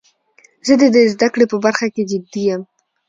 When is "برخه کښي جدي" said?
1.65-2.41